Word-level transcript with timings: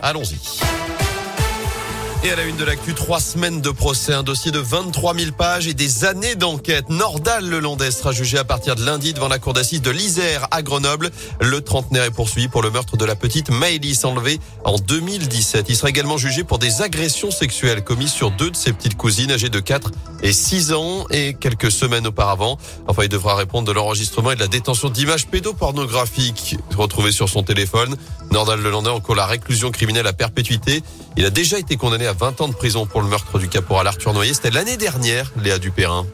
Allons-y. 0.00 0.85
Et 2.26 2.30
à 2.32 2.34
la 2.34 2.42
une 2.42 2.56
de 2.56 2.64
l'actu, 2.64 2.92
trois 2.92 3.20
semaines 3.20 3.60
de 3.60 3.70
procès, 3.70 4.12
un 4.12 4.24
dossier 4.24 4.50
de 4.50 4.58
23 4.58 5.14
000 5.14 5.30
pages 5.30 5.68
et 5.68 5.74
des 5.74 6.04
années 6.04 6.34
d'enquête. 6.34 6.88
Nordal 6.88 7.48
Lelandais 7.48 7.92
sera 7.92 8.10
jugé 8.10 8.36
à 8.36 8.42
partir 8.42 8.74
de 8.74 8.84
lundi 8.84 9.12
devant 9.12 9.28
la 9.28 9.38
cour 9.38 9.52
d'assises 9.52 9.80
de 9.80 9.92
l'Isère 9.92 10.48
à 10.50 10.62
Grenoble. 10.62 11.12
Le 11.40 11.60
trentenaire 11.60 12.02
est 12.02 12.10
poursuivi 12.10 12.48
pour 12.48 12.62
le 12.62 12.70
meurtre 12.72 12.96
de 12.96 13.04
la 13.04 13.14
petite 13.14 13.50
Maëlys 13.50 14.04
enlevée 14.04 14.40
en 14.64 14.76
2017. 14.76 15.66
Il 15.68 15.76
sera 15.76 15.88
également 15.88 16.18
jugé 16.18 16.42
pour 16.42 16.58
des 16.58 16.82
agressions 16.82 17.30
sexuelles 17.30 17.84
commises 17.84 18.10
sur 18.10 18.32
deux 18.32 18.50
de 18.50 18.56
ses 18.56 18.72
petites 18.72 18.96
cousines 18.96 19.30
âgées 19.30 19.48
de 19.48 19.60
4 19.60 19.92
et 20.24 20.32
6 20.32 20.72
ans 20.72 21.06
et 21.10 21.34
quelques 21.34 21.70
semaines 21.70 22.08
auparavant. 22.08 22.58
Enfin, 22.88 23.04
il 23.04 23.08
devra 23.08 23.36
répondre 23.36 23.68
de 23.68 23.72
l'enregistrement 23.72 24.32
et 24.32 24.34
de 24.34 24.40
la 24.40 24.48
détention 24.48 24.88
d'images 24.88 25.28
pédopornographiques 25.28 26.56
retrouvées 26.76 27.12
sur 27.12 27.28
son 27.28 27.44
téléphone. 27.44 27.94
Nordal 28.32 28.60
Lelandais 28.60 28.90
encore 28.90 29.14
la 29.14 29.26
réclusion 29.26 29.70
criminelle 29.70 30.08
à 30.08 30.12
perpétuité. 30.12 30.82
Il 31.16 31.24
a 31.24 31.30
déjà 31.30 31.58
été 31.58 31.76
condamné 31.76 32.06
à 32.06 32.15
20 32.18 32.40
ans 32.40 32.48
de 32.48 32.54
prison 32.54 32.86
pour 32.86 33.02
le 33.02 33.08
meurtre 33.08 33.38
du 33.38 33.48
caporal 33.48 33.86
Arthur 33.86 34.12
Noyer. 34.12 34.34
C'était 34.34 34.50
l'année 34.50 34.76
dernière, 34.76 35.30
Léa 35.36 35.58
Dupérin. 35.58 36.06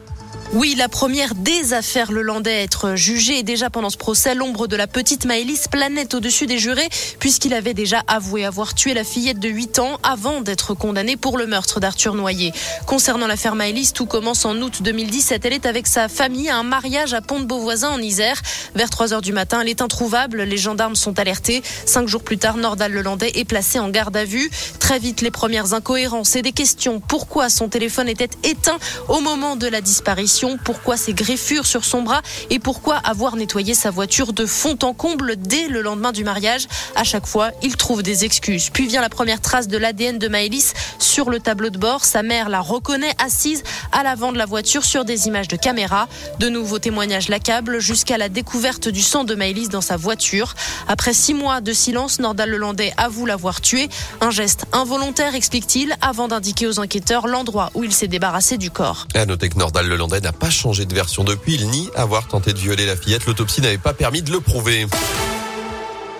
Oui, 0.55 0.75
la 0.77 0.87
première 0.87 1.33
des 1.33 1.73
affaires 1.73 2.11
le 2.11 2.21
Landais 2.21 2.53
à 2.53 2.61
être 2.61 2.95
jugée 2.95 3.39
et 3.39 3.43
déjà 3.43 3.71
pendant 3.71 3.89
ce 3.89 3.97
procès, 3.97 4.35
l'ombre 4.35 4.67
de 4.67 4.75
la 4.75 4.85
petite 4.85 5.25
Maëlys 5.25 5.67
planète 5.67 6.13
au-dessus 6.13 6.45
des 6.45 6.59
jurés 6.59 6.89
puisqu'il 7.17 7.55
avait 7.55 7.73
déjà 7.73 8.03
avoué 8.05 8.45
avoir 8.45 8.75
tué 8.75 8.93
la 8.93 9.03
fillette 9.03 9.39
de 9.39 9.49
8 9.49 9.79
ans 9.79 9.99
avant 10.03 10.41
d'être 10.41 10.75
condamné 10.75 11.17
pour 11.17 11.39
le 11.39 11.47
meurtre 11.47 11.79
d'Arthur 11.79 12.13
Noyer. 12.13 12.51
Concernant 12.85 13.25
l'affaire 13.25 13.55
Maëlys, 13.55 13.93
tout 13.93 14.05
commence 14.05 14.45
en 14.45 14.55
août 14.61 14.83
2017. 14.83 15.43
Elle 15.43 15.53
est 15.53 15.65
avec 15.65 15.87
sa 15.87 16.07
famille 16.07 16.49
à 16.49 16.57
un 16.57 16.63
mariage 16.63 17.15
à 17.15 17.21
Pont-de-Beauvoisin 17.21 17.89
en 17.89 17.97
Isère. 17.99 18.39
Vers 18.75 18.91
3 18.91 19.11
heures 19.11 19.23
du 19.23 19.33
matin, 19.33 19.61
elle 19.61 19.69
est 19.69 19.81
introuvable. 19.81 20.43
Les 20.43 20.57
gendarmes 20.57 20.95
sont 20.95 21.17
alertés. 21.17 21.63
Cinq 21.87 22.07
jours 22.07 22.21
plus 22.21 22.37
tard, 22.37 22.57
Nordal 22.57 22.91
Lelandais 22.91 23.31
est 23.33 23.45
placé 23.45 23.79
en 23.79 23.89
garde 23.89 24.15
à 24.15 24.23
vue. 24.23 24.51
Très 24.77 24.99
vite, 24.99 25.21
les 25.21 25.31
premières 25.31 25.73
incohérences 25.73 26.35
et 26.35 26.43
des 26.43 26.51
questions. 26.51 26.99
Pourquoi 26.99 27.49
son 27.49 27.69
téléphone 27.69 28.07
était 28.07 28.29
éteint 28.43 28.77
au 29.07 29.19
moment 29.19 29.55
de 29.55 29.65
la 29.65 29.81
disparition? 29.81 30.42
Pourquoi 30.63 30.97
ces 30.97 31.13
griffures 31.13 31.65
sur 31.65 31.85
son 31.85 32.01
bras 32.01 32.21
et 32.49 32.59
pourquoi 32.59 32.97
avoir 32.97 33.35
nettoyé 33.35 33.73
sa 33.73 33.91
voiture 33.91 34.33
de 34.33 34.45
fond 34.45 34.77
en 34.83 34.93
comble 34.93 35.35
dès 35.37 35.67
le 35.67 35.81
lendemain 35.81 36.11
du 36.11 36.23
mariage? 36.23 36.67
À 36.95 37.03
chaque 37.03 37.25
fois, 37.25 37.51
il 37.61 37.77
trouve 37.77 38.03
des 38.03 38.25
excuses. 38.25 38.69
Puis 38.69 38.87
vient 38.87 39.01
la 39.01 39.09
première 39.09 39.39
trace 39.39 39.67
de 39.67 39.77
l'ADN 39.77 40.17
de 40.19 40.27
Maëlys 40.27 40.73
sur 40.99 41.29
le 41.29 41.39
tableau 41.39 41.69
de 41.69 41.77
bord. 41.77 42.03
Sa 42.03 42.23
mère 42.23 42.49
la 42.49 42.59
reconnaît 42.59 43.13
assise 43.23 43.63
à 43.91 44.03
l'avant 44.03 44.31
de 44.31 44.37
la 44.37 44.45
voiture 44.45 44.83
sur 44.83 45.05
des 45.05 45.27
images 45.27 45.47
de 45.47 45.55
caméra. 45.55 46.07
De 46.39 46.49
nouveaux 46.49 46.79
témoignages 46.79 47.29
l'accablent 47.29 47.79
jusqu'à 47.79 48.17
la 48.17 48.27
découverte 48.29 48.89
du 48.89 49.01
sang 49.01 49.23
de 49.23 49.35
Maëlys 49.35 49.69
dans 49.69 49.81
sa 49.81 49.97
voiture. 49.97 50.55
Après 50.87 51.13
six 51.13 51.33
mois 51.33 51.61
de 51.61 51.71
silence, 51.71 52.19
Nordal 52.19 52.49
Lelandais 52.49 52.93
avoue 52.97 53.25
l'avoir 53.25 53.61
tué. 53.61 53.87
Un 54.19 54.31
geste 54.31 54.65
involontaire, 54.73 55.35
explique-t-il, 55.35 55.95
avant 56.01 56.27
d'indiquer 56.27 56.67
aux 56.67 56.79
enquêteurs 56.79 57.27
l'endroit 57.27 57.71
où 57.75 57.83
il 57.83 57.93
s'est 57.93 58.07
débarrassé 58.07 58.57
du 58.57 58.71
corps. 58.71 59.07
À 59.15 59.25
noter 59.25 59.49
que 59.49 59.57
Nordal 59.57 59.87
n'a 60.23 60.31
pas 60.31 60.49
changé 60.49 60.85
de 60.85 60.95
version 60.95 61.23
depuis. 61.23 61.55
Il 61.55 61.69
nie 61.69 61.89
avoir 61.95 62.27
tenté 62.27 62.53
de 62.53 62.57
violer 62.57 62.85
la 62.85 62.95
fillette. 62.95 63.25
L'autopsie 63.25 63.61
n'avait 63.61 63.77
pas 63.77 63.93
permis 63.93 64.23
de 64.23 64.31
le 64.31 64.39
prouver. 64.39 64.87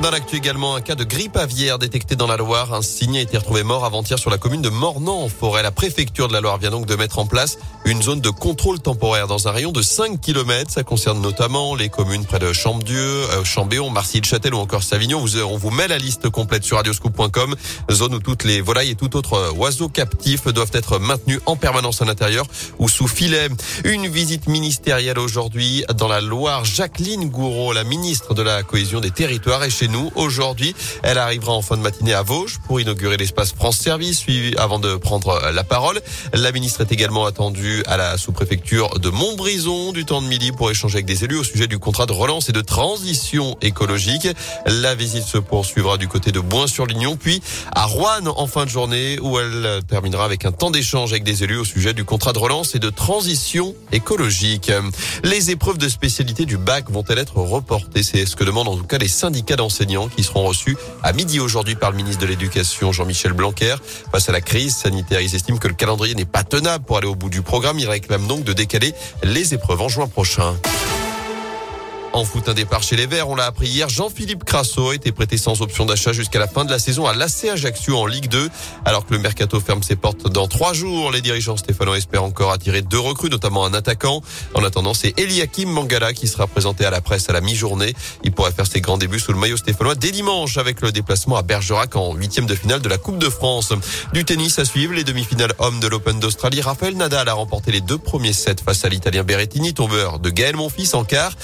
Dans 0.03 0.11
l'actu 0.11 0.35
également, 0.35 0.75
un 0.75 0.81
cas 0.81 0.95
de 0.95 1.05
grippe 1.05 1.37
aviaire 1.37 1.79
détecté 1.79 2.17
dans 2.17 2.27
la 2.27 2.35
Loire. 2.35 2.73
Un 2.73 2.81
cygne 2.81 3.19
a 3.19 3.21
été 3.21 3.37
retrouvé 3.37 3.63
mort 3.63 3.85
avant-hier 3.85 4.19
sur 4.19 4.29
la 4.29 4.37
commune 4.37 4.61
de 4.61 4.67
Mornan 4.67 5.23
en 5.23 5.29
forêt. 5.29 5.63
La 5.63 5.71
préfecture 5.71 6.27
de 6.27 6.33
la 6.33 6.41
Loire 6.41 6.57
vient 6.57 6.71
donc 6.71 6.85
de 6.85 6.95
mettre 6.97 7.19
en 7.19 7.25
place 7.25 7.57
une 7.85 8.01
zone 8.01 8.19
de 8.19 8.29
contrôle 8.29 8.81
temporaire 8.81 9.27
dans 9.27 9.47
un 9.47 9.51
rayon 9.51 9.71
de 9.71 9.81
5 9.81 10.19
km. 10.19 10.69
Ça 10.69 10.83
concerne 10.83 11.21
notamment 11.21 11.73
les 11.73 11.87
communes 11.87 12.25
près 12.25 12.39
de 12.39 12.51
Champdieu, 12.51 12.99
euh, 12.99 13.45
Chambéon, 13.45 13.91
Marcy-le-Châtel 13.91 14.53
ou 14.53 14.57
encore 14.57 14.83
Savignon. 14.83 15.21
Vous, 15.21 15.39
on 15.39 15.55
vous 15.55 15.71
met 15.71 15.87
la 15.87 15.99
liste 15.99 16.27
complète 16.27 16.65
sur 16.65 16.75
radioscoop.com. 16.75 17.55
Zone 17.89 18.15
où 18.15 18.19
toutes 18.19 18.43
les 18.43 18.59
volailles 18.59 18.89
et 18.89 18.95
tout 18.95 19.15
autre 19.15 19.53
oiseau 19.55 19.87
captif 19.87 20.49
doivent 20.49 20.71
être 20.73 20.99
maintenus 20.99 21.39
en 21.45 21.55
permanence 21.55 22.01
à 22.01 22.05
l'intérieur 22.05 22.45
ou 22.77 22.89
sous 22.89 23.07
filet. 23.07 23.47
Une 23.85 24.09
visite 24.09 24.47
ministérielle 24.47 25.17
aujourd'hui 25.17 25.85
dans 25.95 26.09
la 26.09 26.19
Loire. 26.19 26.65
Jacqueline 26.65 27.29
Gouraud, 27.29 27.71
la 27.71 27.85
ministre 27.85 28.33
de 28.33 28.41
la 28.41 28.63
cohésion 28.63 28.99
des 28.99 29.11
territoires, 29.11 29.63
est 29.63 29.69
chez 29.69 29.87
nous 29.87 29.92
aujourd'hui. 30.15 30.75
Elle 31.03 31.17
arrivera 31.17 31.53
en 31.53 31.61
fin 31.61 31.77
de 31.77 31.81
matinée 31.81 32.13
à 32.13 32.23
Vosges 32.23 32.59
pour 32.67 32.79
inaugurer 32.79 33.17
l'espace 33.17 33.53
France 33.53 33.77
Service, 33.77 34.19
suivi 34.19 34.55
avant 34.57 34.79
de 34.79 34.95
prendre 34.95 35.51
la 35.53 35.63
parole. 35.63 36.01
La 36.33 36.51
ministre 36.51 36.81
est 36.81 36.91
également 36.91 37.25
attendue 37.25 37.83
à 37.87 37.97
la 37.97 38.17
sous-préfecture 38.17 38.99
de 38.99 39.09
Montbrison 39.09 39.91
du 39.91 40.05
temps 40.05 40.21
de 40.21 40.27
midi 40.27 40.51
pour 40.51 40.71
échanger 40.71 40.95
avec 40.95 41.05
des 41.05 41.23
élus 41.23 41.37
au 41.37 41.43
sujet 41.43 41.67
du 41.67 41.79
contrat 41.79 42.05
de 42.05 42.11
relance 42.11 42.49
et 42.49 42.51
de 42.51 42.61
transition 42.61 43.57
écologique. 43.61 44.27
La 44.65 44.95
visite 44.95 45.25
se 45.25 45.37
poursuivra 45.37 45.97
du 45.97 46.07
côté 46.07 46.31
de 46.31 46.39
Boin-sur-Lignon, 46.39 47.17
puis 47.17 47.41
à 47.75 47.85
Rouen 47.85 48.25
en 48.25 48.47
fin 48.47 48.65
de 48.65 48.69
journée 48.69 49.19
où 49.21 49.37
elle 49.39 49.81
terminera 49.87 50.25
avec 50.25 50.45
un 50.45 50.51
temps 50.51 50.71
d'échange 50.71 51.11
avec 51.11 51.23
des 51.23 51.43
élus 51.43 51.57
au 51.57 51.65
sujet 51.65 51.93
du 51.93 52.05
contrat 52.05 52.33
de 52.33 52.39
relance 52.39 52.75
et 52.75 52.79
de 52.79 52.89
transition 52.89 53.75
écologique. 53.91 54.71
Les 55.23 55.51
épreuves 55.51 55.77
de 55.77 55.89
spécialité 55.89 56.45
du 56.45 56.57
bac 56.57 56.89
vont-elles 56.89 57.19
être 57.19 57.37
reportées? 57.37 58.03
C'est 58.03 58.25
ce 58.25 58.35
que 58.35 58.43
demandent 58.43 58.69
en 58.69 58.77
tout 58.77 58.85
cas 58.85 58.97
les 58.97 59.07
syndicats 59.07 59.55
d'enseignants 59.55 59.72
qui 60.15 60.23
seront 60.23 60.45
reçus 60.45 60.77
à 61.01 61.13
midi 61.13 61.39
aujourd'hui 61.39 61.75
par 61.75 61.91
le 61.91 61.97
ministre 61.97 62.21
de 62.21 62.27
l'Éducation 62.27 62.91
Jean-Michel 62.91 63.33
Blanquer. 63.33 63.75
Face 64.11 64.29
à 64.29 64.31
la 64.31 64.41
crise 64.41 64.75
sanitaire, 64.75 65.21
ils 65.21 65.33
estiment 65.33 65.57
que 65.57 65.67
le 65.67 65.73
calendrier 65.73 66.13
n'est 66.13 66.25
pas 66.25 66.43
tenable 66.43 66.85
pour 66.85 66.97
aller 66.97 67.07
au 67.07 67.15
bout 67.15 67.29
du 67.29 67.41
programme. 67.41 67.79
Ils 67.79 67.89
réclament 67.89 68.27
donc 68.27 68.43
de 68.43 68.53
décaler 68.53 68.93
les 69.23 69.53
épreuves 69.53 69.81
en 69.81 69.89
juin 69.89 70.07
prochain. 70.07 70.55
En 72.15 72.25
foot, 72.25 72.47
un 72.47 72.53
départ 72.53 72.83
chez 72.83 72.95
les 72.95 73.07
Verts, 73.07 73.27
on 73.27 73.33
l'a 73.33 73.47
appris 73.47 73.67
hier, 73.67 73.89
Jean-Philippe 73.89 74.43
Crasso 74.43 74.89
a 74.89 74.95
été 74.95 75.11
prêté 75.11 75.35
sans 75.35 75.63
option 75.63 75.87
d'achat 75.87 76.13
jusqu'à 76.13 76.37
la 76.37 76.47
fin 76.47 76.63
de 76.63 76.69
la 76.69 76.77
saison 76.77 77.07
à 77.07 77.15
l'AC 77.15 77.45
Ajaccio 77.51 77.97
en 77.97 78.05
Ligue 78.05 78.27
2. 78.27 78.51
Alors 78.85 79.07
que 79.07 79.13
le 79.13 79.19
mercato 79.19 79.59
ferme 79.59 79.81
ses 79.81 79.95
portes 79.95 80.27
dans 80.31 80.47
trois 80.47 80.73
jours, 80.73 81.11
les 81.11 81.21
dirigeants 81.21 81.57
stéphanois 81.57 81.97
espèrent 81.97 82.23
encore 82.23 82.51
attirer 82.51 82.83
deux 82.83 82.99
recrues, 82.99 83.31
notamment 83.31 83.65
un 83.65 83.73
attaquant. 83.73 84.21
En 84.53 84.63
attendant, 84.63 84.93
c'est 84.93 85.19
Eliakim 85.19 85.67
Mangala 85.71 86.13
qui 86.13 86.27
sera 86.27 86.45
présenté 86.45 86.85
à 86.85 86.91
la 86.91 87.01
presse 87.01 87.29
à 87.29 87.33
la 87.33 87.41
mi-journée. 87.41 87.95
Il 88.23 88.31
pourrait 88.31 88.51
faire 88.51 88.67
ses 88.67 88.79
grands 88.79 88.99
débuts 88.99 89.19
sous 89.19 89.33
le 89.33 89.39
maillot 89.39 89.57
stéphanois 89.57 89.95
dès 89.95 90.11
dimanche 90.11 90.57
avec 90.57 90.81
le 90.81 90.91
déplacement 90.91 91.37
à 91.37 91.41
Bergerac 91.41 91.95
en 91.95 92.13
huitième 92.13 92.45
de 92.45 92.53
finale 92.53 92.81
de 92.81 92.89
la 92.89 92.99
Coupe 92.99 93.17
de 93.17 93.29
France. 93.29 93.73
Du 94.13 94.23
tennis 94.23 94.59
à 94.59 94.65
suivre, 94.65 94.93
les 94.93 95.03
demi-finales 95.03 95.53
hommes 95.57 95.79
de 95.79 95.87
l'Open 95.87 96.19
d'Australie. 96.19 96.61
Raphaël 96.61 96.95
Nadal 96.95 97.27
a 97.27 97.33
remporté 97.33 97.71
les 97.71 97.81
deux 97.81 97.97
premiers 97.97 98.33
sets 98.33 98.57
face 98.63 98.85
à 98.85 98.89
l'Italien 98.89 99.23
Berrettini, 99.23 99.73
tombeur 99.73 100.19
de 100.19 100.29
Gaël 100.29 100.55
Monfils 100.55 100.93
en 100.93 101.05
quart. 101.05 101.35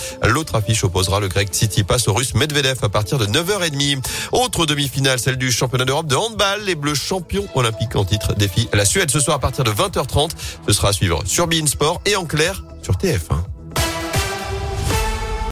Affiche 0.60 0.84
opposera 0.84 1.20
le 1.20 1.28
grec 1.28 1.50
passe 1.88 2.08
au 2.08 2.14
russe 2.14 2.36
Medvedev 2.36 2.78
à 2.84 2.90
partir 2.90 3.18
de 3.18 3.26
9h30. 3.26 4.04
Autre 4.32 4.66
demi-finale, 4.66 5.20
celle 5.20 5.38
du 5.38 5.52
championnat 5.52 5.86
d'Europe 5.86 6.08
de 6.08 6.16
handball. 6.16 6.62
Les 6.66 6.76
Bleus 6.76 6.96
champions 6.96 7.48
olympiques 7.56 7.96
en 7.96 8.06
titre 8.06 8.34
défient 8.36 8.70
la 8.74 8.86
Suède 8.86 9.10
ce 9.10 9.20
soir 9.20 9.38
à 9.38 9.40
partir 9.40 9.64
de 9.64 9.72
20h30. 9.72 10.32
Ce 10.68 10.74
sera 10.74 10.90
à 10.90 10.94
suivre 10.94 11.24
sur 11.26 11.48
Bein 11.48 11.66
Sport 11.66 12.02
et 12.06 12.16
en 12.16 12.26
clair 12.26 12.64
sur 12.84 12.96
TF1. 12.96 13.59